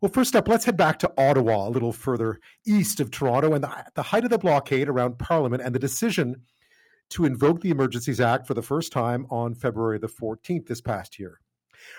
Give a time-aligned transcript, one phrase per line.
[0.00, 3.64] Well, first up, let's head back to Ottawa, a little further east of Toronto, and
[3.64, 6.42] the, the height of the blockade around Parliament and the decision
[7.10, 11.18] to invoke the Emergencies Act for the first time on February the 14th this past
[11.18, 11.40] year.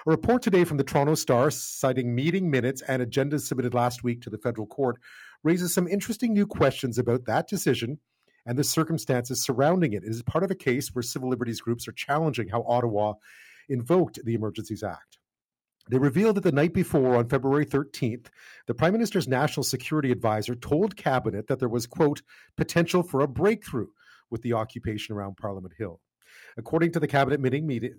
[0.08, 4.22] A report today from the Toronto Star, citing meeting minutes and agendas submitted last week
[4.22, 4.96] to the federal court,
[5.44, 8.00] raises some interesting new questions about that decision
[8.46, 10.06] and the circumstances surrounding it.
[10.06, 13.16] It is part of a case where civil liberties groups are challenging how Ottawa
[13.68, 15.19] invoked the Emergencies Act.
[15.90, 18.28] They revealed that the night before, on February 13th,
[18.68, 22.22] the Prime Minister's national security advisor told Cabinet that there was, quote,
[22.56, 23.88] potential for a breakthrough
[24.30, 26.00] with the occupation around Parliament Hill.
[26.58, 27.96] According to the cabinet meeting, meeting,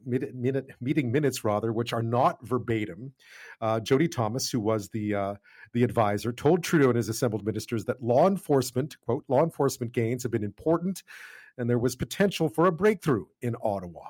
[0.80, 3.12] meeting minutes, rather, which are not verbatim,
[3.60, 5.34] uh, Jody Thomas, who was the uh,
[5.72, 10.22] the advisor, told Trudeau and his assembled ministers that law enforcement, quote, law enforcement gains
[10.22, 11.02] have been important,
[11.58, 14.02] and there was potential for a breakthrough in Ottawa.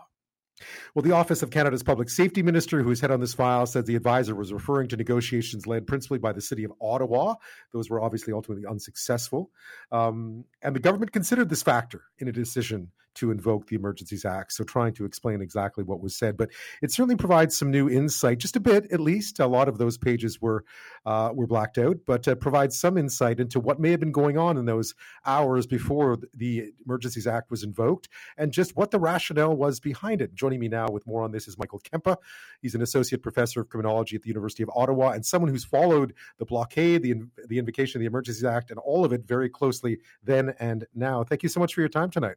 [0.94, 3.96] Well, the Office of Canada's Public Safety Minister, who's head on this file, said the
[3.96, 7.34] advisor was referring to negotiations led principally by the city of Ottawa.
[7.72, 9.50] Those were obviously ultimately unsuccessful.
[9.92, 14.52] Um, and the government considered this factor in a decision to invoke the Emergencies Act.
[14.52, 16.50] So, trying to explain exactly what was said, but
[16.82, 19.40] it certainly provides some new insight, just a bit at least.
[19.40, 20.64] A lot of those pages were
[21.06, 24.38] uh, were blacked out, but uh, provides some insight into what may have been going
[24.38, 24.94] on in those
[25.26, 30.34] hours before the Emergencies Act was invoked, and just what the rationale was behind it.
[30.34, 32.16] Joining me now with more on this is Michael Kempa.
[32.62, 36.14] He's an associate professor of criminology at the University of Ottawa and someone who's followed
[36.38, 37.14] the blockade, the
[37.48, 41.24] the invocation of the Emergencies Act, and all of it very closely then and now.
[41.24, 42.36] Thank you so much for your time tonight.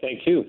[0.00, 0.44] Thank you.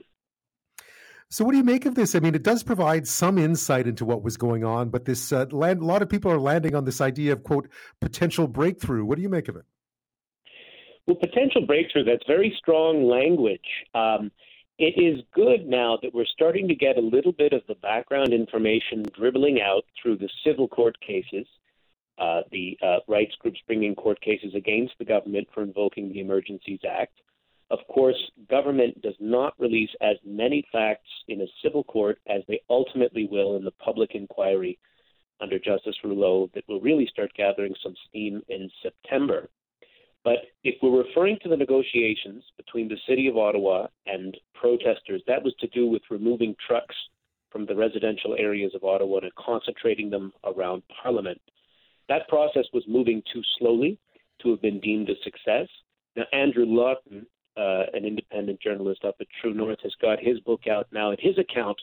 [1.31, 2.15] So, what do you make of this?
[2.15, 5.45] I mean, it does provide some insight into what was going on, but this uh,
[5.51, 7.67] land, a lot of people are landing on this idea of quote
[8.01, 9.05] potential breakthrough.
[9.05, 9.65] What do you make of it?
[11.05, 12.03] Well, potential breakthrough.
[12.03, 13.61] That's very strong language.
[13.93, 14.31] Um,
[14.79, 18.33] it is good now that we're starting to get a little bit of the background
[18.33, 21.45] information dribbling out through the civil court cases,
[22.17, 26.79] uh, the uh, rights groups bringing court cases against the government for invoking the Emergencies
[26.89, 27.13] Act.
[27.71, 28.17] Of course,
[28.49, 33.57] government does not release as many facts in a civil court as they ultimately will
[33.57, 34.79] in the public inquiry
[35.39, 39.49] under Justice Rouleau that will really start gathering some steam in September.
[40.23, 45.43] But if we're referring to the negotiations between the City of Ottawa and protesters, that
[45.43, 46.95] was to do with removing trucks
[47.51, 51.39] from the residential areas of Ottawa and concentrating them around Parliament.
[52.09, 53.97] That process was moving too slowly
[54.41, 55.67] to have been deemed a success.
[56.15, 57.25] Now, Andrew Lawton
[57.57, 61.11] uh, an independent journalist up at True North, has got his book out now.
[61.11, 61.79] And his account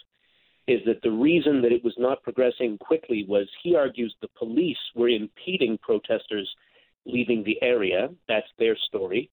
[0.66, 4.76] is that the reason that it was not progressing quickly was he argues the police
[4.94, 6.48] were impeding protesters
[7.04, 8.08] leaving the area.
[8.28, 9.30] That's their story.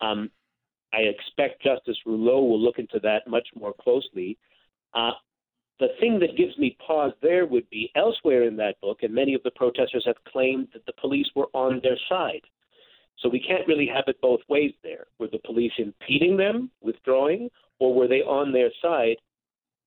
[0.00, 0.30] Um,
[0.92, 4.38] I expect Justice Rouleau will look into that much more closely.
[4.92, 5.12] Uh,
[5.80, 9.34] the thing that gives me pause there would be elsewhere in that book, and many
[9.34, 12.42] of the protesters have claimed that the police were on their side.
[13.18, 15.06] So we can't really have it both ways there.
[15.18, 17.48] Were the police impeding them, withdrawing,
[17.78, 19.16] or were they on their side?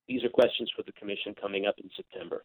[0.07, 2.43] These are questions for the commission coming up in September.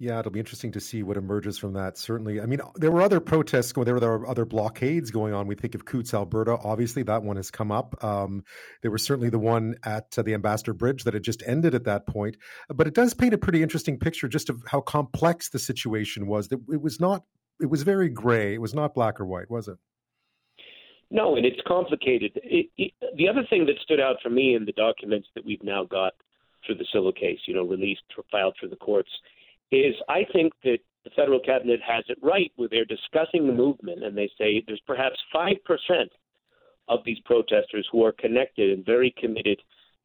[0.00, 1.96] Yeah, it'll be interesting to see what emerges from that.
[1.96, 3.84] Certainly, I mean, there were other protests going.
[3.84, 5.46] There were other blockades going on.
[5.46, 6.58] We think of Coutts, Alberta.
[6.64, 8.02] Obviously, that one has come up.
[8.02, 8.42] Um,
[8.82, 11.84] there was certainly the one at uh, the Ambassador Bridge that had just ended at
[11.84, 12.36] that point.
[12.68, 16.48] But it does paint a pretty interesting picture just of how complex the situation was.
[16.48, 17.22] That it was not
[17.60, 18.54] it was very gray.
[18.54, 19.78] It was not black or white, was it?
[21.10, 22.32] No, and it's complicated.
[22.42, 25.62] It, it, the other thing that stood out for me in the documents that we've
[25.62, 26.12] now got
[26.66, 29.10] through the Civil case, you know, released filed through the courts,
[29.70, 34.02] is I think that the federal cabinet has it right where they're discussing the movement
[34.02, 36.10] and they say there's perhaps five percent
[36.88, 39.60] of these protesters who are connected and very committed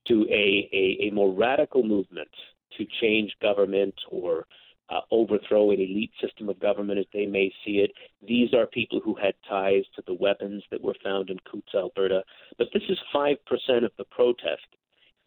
[0.08, 2.30] to a, a, a more radical movement
[2.78, 4.46] to change government or
[4.90, 7.92] uh, overthrow an elite system of government as they may see it.
[8.28, 12.24] These are people who had ties to the weapons that were found in Coutts, Alberta.
[12.58, 13.36] But this is 5%
[13.84, 14.66] of the protest.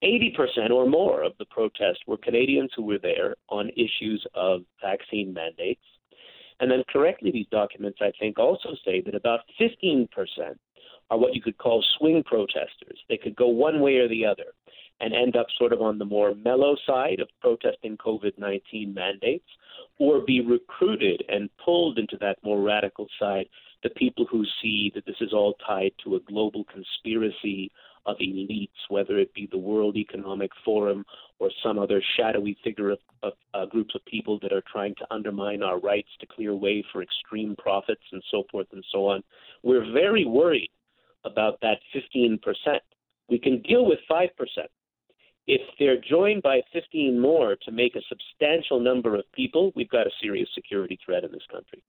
[0.02, 5.32] 80% or more of the protest were Canadians who were there on issues of vaccine
[5.32, 5.84] mandates.
[6.58, 10.08] And then correctly, these documents, I think, also say that about 15%
[11.10, 12.98] are what you could call swing protesters.
[13.08, 14.54] They could go one way or the other
[15.02, 19.48] and end up sort of on the more mellow side of protesting COVID 19 mandates,
[19.98, 23.46] or be recruited and pulled into that more radical side,
[23.82, 27.70] the people who see that this is all tied to a global conspiracy
[28.06, 31.04] of elites, whether it be the World Economic Forum
[31.38, 35.06] or some other shadowy figure of, of uh, groups of people that are trying to
[35.10, 39.22] undermine our rights to clear way for extreme profits and so forth and so on.
[39.62, 40.70] We're very worried
[41.24, 42.38] about that 15%.
[43.28, 44.28] We can deal with 5%
[45.46, 50.06] if they're joined by 15 more to make a substantial number of people, we've got
[50.06, 51.82] a serious security threat in this country.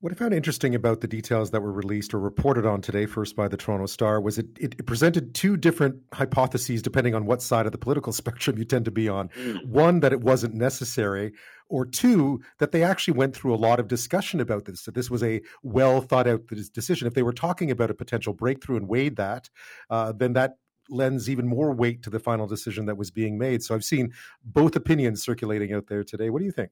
[0.00, 3.36] What I found interesting about the details that were released or reported on today, first
[3.36, 7.66] by the Toronto Star, was it, it presented two different hypotheses depending on what side
[7.66, 9.28] of the political spectrum you tend to be on.
[9.28, 9.66] Mm.
[9.66, 11.34] One, that it wasn't necessary,
[11.68, 15.10] or two, that they actually went through a lot of discussion about this, that this
[15.10, 17.06] was a well thought out decision.
[17.06, 19.50] If they were talking about a potential breakthrough and weighed that,
[19.90, 20.56] uh, then that
[20.90, 23.62] lends even more weight to the final decision that was being made.
[23.62, 24.12] So I've seen
[24.44, 26.30] both opinions circulating out there today.
[26.30, 26.70] What do you think?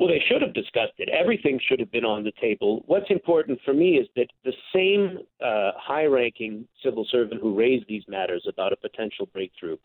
[0.00, 1.10] Well, they should have discussed it.
[1.10, 2.82] Everything should have been on the table.
[2.86, 7.86] What's important for me is that the same uh, high ranking civil servant who raised
[7.86, 9.76] these matters about a potential breakthrough,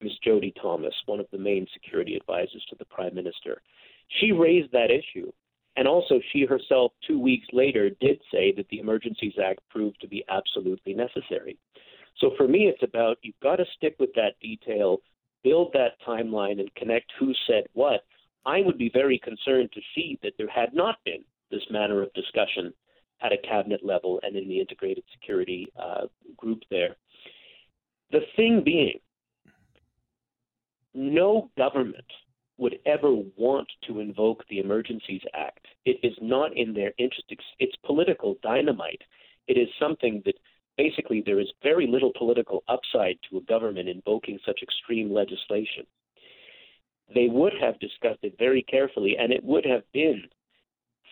[0.00, 0.12] Ms.
[0.22, 3.60] Jody Thomas, one of the main security advisors to the Prime Minister,
[4.20, 5.32] she raised that issue.
[5.76, 10.06] And also, she herself, two weeks later, did say that the Emergencies Act proved to
[10.06, 11.58] be absolutely necessary.
[12.18, 14.98] So for me, it's about you've got to stick with that detail,
[15.42, 18.02] build that timeline, and connect who said what
[18.46, 22.12] I would be very concerned to see that there had not been this manner of
[22.12, 22.72] discussion
[23.22, 26.06] at a cabinet level and in the integrated security uh,
[26.36, 26.96] group there.
[28.10, 28.98] The thing being,
[30.92, 32.04] no government
[32.58, 35.66] would ever want to invoke the Emergencies Act.
[35.84, 37.24] It is not in their interest.
[37.58, 39.02] It's political dynamite.
[39.48, 40.34] It is something that
[40.76, 45.84] basically there is very little political upside to a government invoking such extreme legislation
[47.12, 50.22] they would have discussed it very carefully, and it would have been,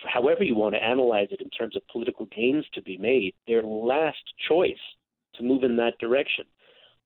[0.04, 3.62] however you want to analyze it in terms of political gains to be made, their
[3.62, 4.74] last choice
[5.34, 6.44] to move in that direction.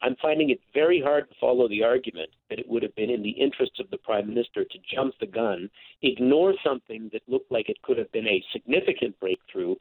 [0.02, 3.22] I'm finding it very hard to follow the argument that it would have been in
[3.22, 5.70] the interests of the prime minister to jump the gun,
[6.02, 9.74] ignore something that looked like it could have been a significant breakthrough,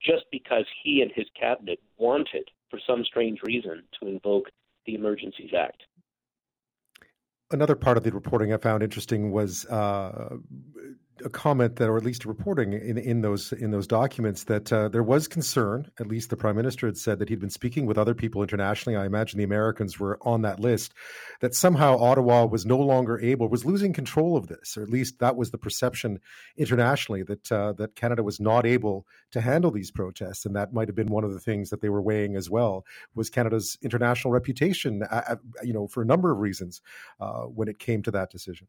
[0.00, 4.50] just because he and his cabinet wanted, for some strange reason, to invoke
[4.86, 5.82] the Emergencies Act.
[7.50, 10.36] Another part of the reporting I found interesting was uh,
[11.24, 14.72] a comment that, or at least a reporting in, in those in those documents, that
[14.72, 15.90] uh, there was concern.
[15.98, 18.96] At least the prime minister had said that he'd been speaking with other people internationally.
[18.96, 20.92] I imagine the Americans were on that list.
[21.40, 25.18] That somehow Ottawa was no longer able, was losing control of this, or at least
[25.18, 26.20] that was the perception
[26.56, 30.88] internationally that uh, that Canada was not able to handle these protests, and that might
[30.88, 32.84] have been one of the things that they were weighing as well.
[33.14, 36.80] Was Canada's international reputation, uh, you know, for a number of reasons,
[37.20, 38.66] uh, when it came to that decision.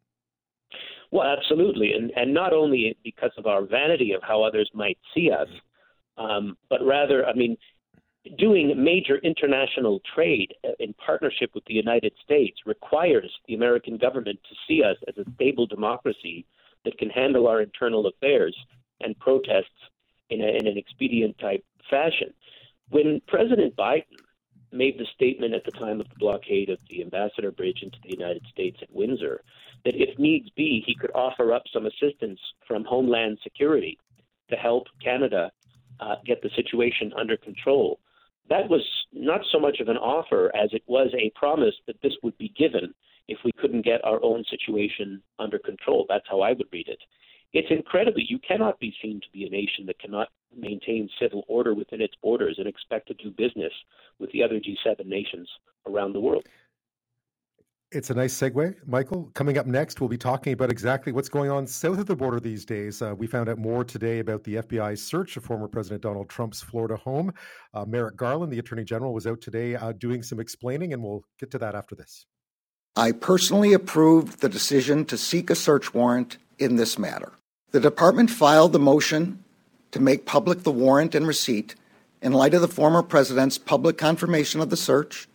[1.13, 5.29] Well, absolutely, and and not only because of our vanity of how others might see
[5.29, 5.47] us,
[6.17, 7.55] um, but rather, I mean,
[8.39, 14.55] doing major international trade in partnership with the United States requires the American government to
[14.67, 16.47] see us as a stable democracy
[16.83, 18.57] that can handle our internal affairs
[19.01, 19.81] and protests
[20.31, 22.33] in, a, in an expedient type fashion.
[22.89, 24.17] When President Biden
[24.73, 28.11] made the statement at the time of the blockade of the Ambassador Bridge into the
[28.11, 29.41] United States at Windsor
[29.85, 33.97] that if needs be, he could offer up some assistance from Homeland Security
[34.49, 35.51] to help Canada
[35.99, 37.99] uh, get the situation under control.
[38.49, 38.81] That was
[39.11, 42.53] not so much of an offer as it was a promise that this would be
[42.57, 42.93] given
[43.27, 46.05] if we couldn't get our own situation under control.
[46.09, 46.99] That's how I would read it.
[47.53, 51.73] It's incredibly, you cannot be seen to be a nation that cannot maintain civil order
[51.73, 53.73] within its borders and expect to do business
[54.19, 55.49] with the other G7 nations
[55.87, 56.45] around the world.
[57.93, 59.29] It's a nice segue, Michael.
[59.35, 62.39] Coming up next, we'll be talking about exactly what's going on south of the border
[62.39, 63.03] these days.
[63.03, 66.59] Uh, we found out more today about the FBI's search of former President Donald Trump's
[66.59, 67.31] Florida home.
[67.71, 71.23] Uh, Merrick Garland, the Attorney General, was out today uh, doing some explaining, and we'll
[71.39, 72.25] get to that after this.
[72.95, 77.33] I personally approved the decision to seek a search warrant in this matter.
[77.69, 79.43] The department filed the motion
[79.93, 81.75] to make public the warrant and receipt
[82.19, 85.29] in light of the former president's public confirmation of the search,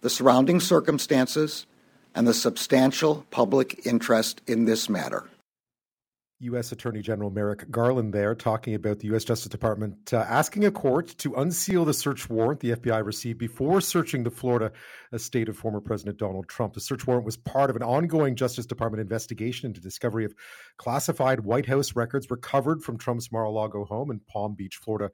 [0.00, 1.66] the surrounding circumstances,
[2.12, 5.28] and the substantial public interest in this matter.
[6.42, 6.72] U.S.
[6.72, 9.22] Attorney General Merrick Garland there talking about the U.S.
[9.22, 13.80] Justice Department uh, asking a court to unseal the search warrant the FBI received before
[13.80, 14.72] searching the Florida
[15.12, 16.74] estate of former President Donald Trump.
[16.74, 20.34] The search warrant was part of an ongoing Justice Department investigation into discovery of
[20.78, 25.12] classified White House records recovered from Trump's Mar-a-Lago home in Palm Beach, Florida,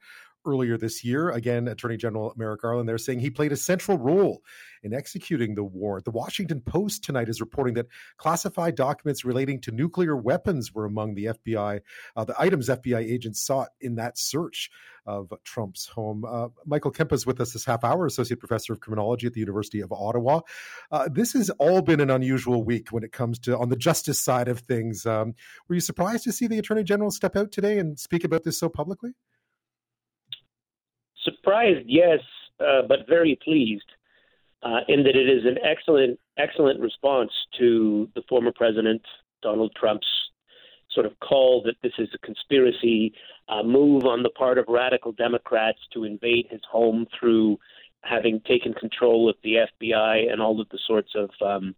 [0.49, 1.31] earlier this year.
[1.31, 4.43] Again, Attorney General Merrick Garland there saying he played a central role
[4.83, 6.05] in executing the warrant.
[6.05, 7.87] The Washington Post tonight is reporting that
[8.17, 11.81] classified documents relating to nuclear weapons were among the FBI,
[12.17, 14.71] uh, the items FBI agents sought in that search
[15.07, 16.25] of Trump's home.
[16.25, 19.40] Uh, Michael Kempa is with us this half hour, Associate Professor of Criminology at the
[19.40, 20.40] University of Ottawa.
[20.90, 24.21] Uh, this has all been an unusual week when it comes to on the justice
[24.21, 25.07] side of things.
[25.07, 25.35] Um,
[25.69, 28.59] were you surprised to see the Attorney General step out today and speak about this
[28.59, 29.12] so publicly?
[31.25, 32.21] Surprised, yes,
[32.61, 33.91] uh, but very pleased
[34.63, 39.03] uh, in that it is an excellent, excellent response to the former president
[39.43, 40.07] Donald Trump's
[40.93, 43.13] sort of call that this is a conspiracy
[43.49, 47.59] uh, move on the part of radical Democrats to invade his home through
[48.03, 51.75] having taken control of the FBI and all of the sorts of um,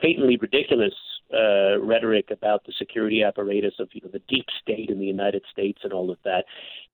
[0.00, 0.94] patently ridiculous
[1.32, 5.42] uh, rhetoric about the security apparatus of you know the deep state in the United
[5.50, 6.44] States and all of that.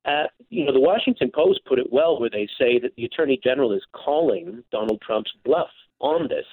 [0.05, 3.39] Uh, you know, the Washington Post put it well, where they say that the Attorney
[3.43, 5.71] General is calling Donald Trump's bluff
[6.01, 6.47] on this.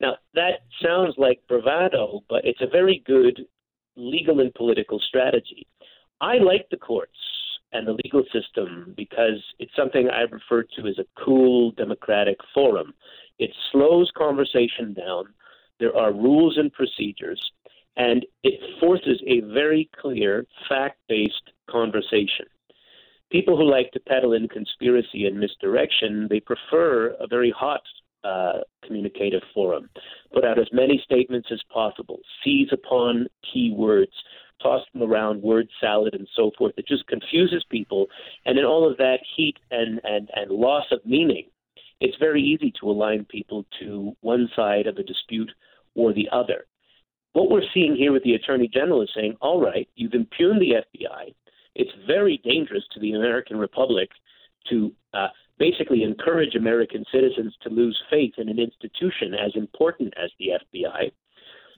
[0.00, 3.46] Now, that sounds like bravado, but it's a very good
[3.96, 5.66] legal and political strategy.
[6.20, 7.18] I like the courts
[7.72, 12.94] and the legal system because it's something I refer to as a cool democratic forum.
[13.38, 15.26] It slows conversation down.
[15.80, 17.40] There are rules and procedures,
[17.96, 22.46] and it forces a very clear, fact based conversation.
[23.30, 27.82] People who like to peddle in conspiracy and misdirection, they prefer a very hot
[28.24, 29.88] uh, communicative forum.
[30.32, 34.12] Put out as many statements as possible, seize upon key words,
[34.62, 36.72] toss them around, word salad, and so forth.
[36.76, 38.06] It just confuses people.
[38.44, 41.44] And in all of that heat and, and, and loss of meaning,
[42.00, 45.50] it's very easy to align people to one side of a dispute
[45.94, 46.66] or the other.
[47.32, 50.72] What we're seeing here with the Attorney General is saying, all right, you've impugned the
[50.72, 51.34] FBI.
[51.74, 54.08] It's very dangerous to the American Republic
[54.70, 55.28] to uh,
[55.58, 61.12] basically encourage American citizens to lose faith in an institution as important as the FBI.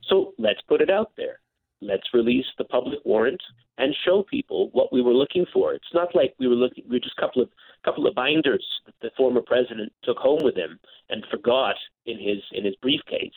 [0.08, 1.40] So let's put it out there.
[1.82, 3.42] Let's release the public warrant
[3.78, 5.72] and show people what we were looking for.
[5.72, 7.48] It's not like we were looking we were just a couple of
[7.84, 12.42] couple of binders that the former president took home with him and forgot in his
[12.52, 13.32] in his briefcase.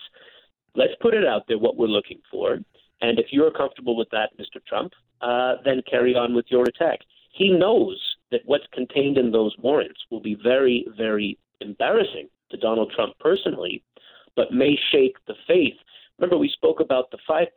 [0.76, 2.58] Let's put it out there what we're looking for.
[3.02, 4.64] And if you're comfortable with that, Mr.
[4.66, 7.00] Trump, uh, then carry on with your attack.
[7.32, 8.00] He knows
[8.32, 13.84] that what's contained in those warrants will be very, very embarrassing to Donald Trump personally,
[14.36, 15.76] but may shake the faith.
[16.18, 17.48] Remember, we spoke about the 5%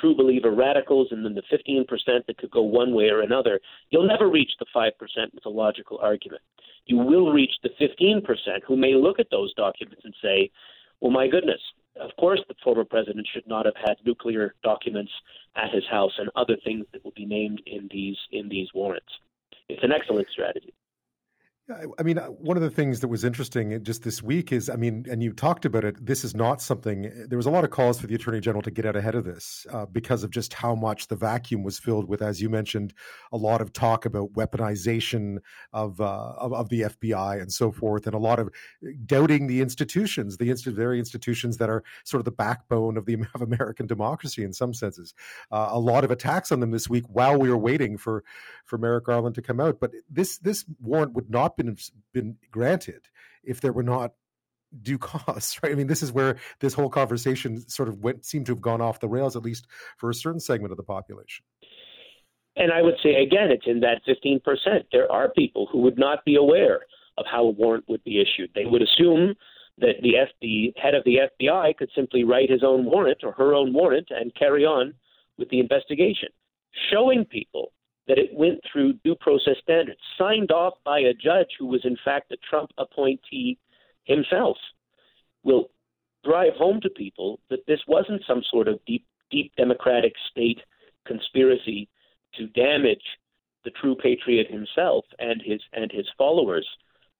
[0.00, 1.86] true believer radicals and then the 15%
[2.26, 3.60] that could go one way or another.
[3.90, 4.90] You'll never reach the 5%
[5.34, 6.42] with a logical argument.
[6.86, 8.22] You will reach the 15%
[8.66, 10.50] who may look at those documents and say,
[11.00, 11.60] well, my goodness,
[12.00, 15.12] of course the former president should not have had nuclear documents
[15.56, 19.12] at his house and other things that will be named in these in these warrants
[19.68, 20.72] it's an excellent strategy.
[21.98, 24.76] I mean, uh, one of the things that was interesting just this week is, I
[24.76, 26.04] mean, and you talked about it.
[26.04, 27.12] This is not something.
[27.28, 29.24] There was a lot of calls for the attorney general to get out ahead of
[29.24, 32.94] this uh, because of just how much the vacuum was filled with, as you mentioned,
[33.32, 35.40] a lot of talk about weaponization
[35.74, 38.48] of uh, of, of, the FBI and so forth, and a lot of
[39.04, 43.18] doubting the institutions, the inst- very institutions that are sort of the backbone of the
[43.34, 45.12] of American democracy in some senses.
[45.52, 48.24] Uh, a lot of attacks on them this week while we were waiting for
[48.64, 49.80] for Merrick Garland to come out.
[49.80, 51.76] But this this warrant would not been
[52.14, 53.02] been granted
[53.44, 54.12] if there were not
[54.82, 55.72] due costs, right?
[55.72, 58.80] I mean, this is where this whole conversation sort of went seemed to have gone
[58.80, 59.66] off the rails, at least
[59.98, 61.44] for a certain segment of the population.
[62.56, 64.40] And I would say again, it's in that 15%.
[64.90, 66.80] There are people who would not be aware
[67.16, 68.50] of how a warrant would be issued.
[68.54, 69.34] They would assume
[69.78, 73.54] that the, the head of the FBI could simply write his own warrant or her
[73.54, 74.94] own warrant and carry on
[75.38, 76.30] with the investigation.
[76.92, 77.72] Showing people
[78.08, 81.96] that it went through due process standards, signed off by a judge who was in
[82.04, 83.58] fact a Trump appointee
[84.04, 84.56] himself,
[85.44, 85.70] will
[86.24, 90.58] drive home to people that this wasn't some sort of deep, deep democratic state
[91.06, 91.88] conspiracy
[92.34, 93.02] to damage
[93.64, 96.66] the true patriot himself and his and his followers.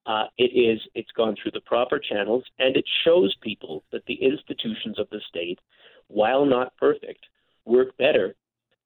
[0.07, 4.15] Uh, it is it's gone through the proper channels and it shows people that the
[4.15, 5.59] institutions of the state,
[6.07, 7.27] while not perfect,
[7.67, 8.35] work better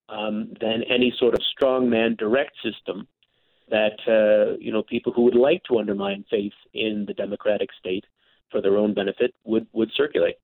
[0.08, 3.06] um, than any sort of strongman direct system
[3.70, 8.04] that uh, you know people who would like to undermine faith in the democratic state
[8.50, 10.36] for their own benefit would would circulate.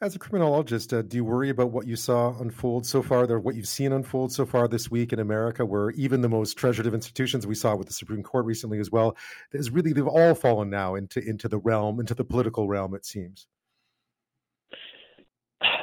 [0.00, 3.40] As a criminologist, uh, do you worry about what you saw unfold so far, or
[3.40, 6.86] what you've seen unfold so far this week in America, where even the most treasured
[6.86, 9.16] of institutions we saw with the Supreme Court recently as well,
[9.52, 13.04] is really they've all fallen now into into the realm, into the political realm, it
[13.04, 13.48] seems.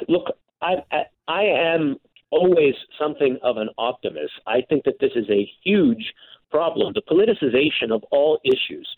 [0.08, 0.32] Look,
[0.62, 1.96] I I, I am
[2.30, 4.32] always something of an optimist.
[4.46, 6.12] I think that this is a huge
[6.50, 6.92] problem.
[6.94, 8.88] The politicization of all issues,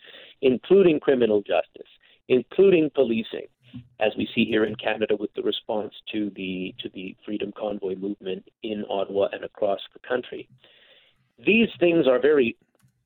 [0.41, 1.89] including criminal justice,
[2.27, 3.47] including policing,
[3.99, 7.95] as we see here in Canada with the response to the to the Freedom Convoy
[7.95, 10.47] movement in Ottawa and across the country.
[11.45, 12.57] These things are very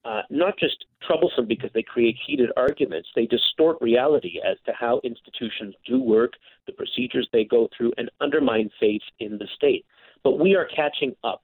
[0.05, 4.99] uh, not just troublesome because they create heated arguments, they distort reality as to how
[5.03, 6.33] institutions do work,
[6.65, 9.85] the procedures they go through, and undermine faith in the state.
[10.23, 11.43] But we are catching up.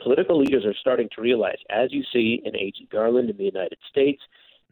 [0.00, 2.88] Political leaders are starting to realize, as you see in A.G.
[2.92, 4.22] Garland in the United States,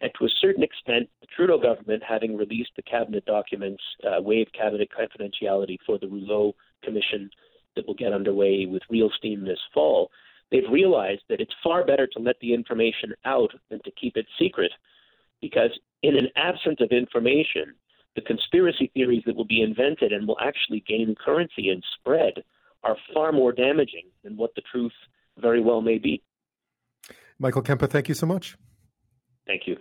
[0.01, 4.53] and to a certain extent, the Trudeau government, having released the cabinet documents, uh, waived
[4.53, 7.31] cabinet confidentiality for the Rouleau Commission
[7.75, 10.11] that will get underway with real steam this fall,
[10.51, 14.27] they've realized that it's far better to let the information out than to keep it
[14.39, 14.73] secret,
[15.41, 15.71] because
[16.03, 17.75] in an absence of information,
[18.15, 22.45] the conspiracy theories that will be invented and will actually gain currency and spread
[22.85, 24.93] are far more damaging than what the truth
[25.38, 26.23] very well may be.
[27.38, 28.57] Michael Kempa, thank you so much.
[29.47, 29.76] Thank you.